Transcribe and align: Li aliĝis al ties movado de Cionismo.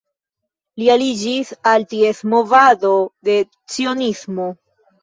Li 0.81 0.87
aliĝis 0.93 1.53
al 1.73 1.87
ties 1.93 2.25
movado 2.35 2.93
de 3.31 3.41
Cionismo. 3.77 4.55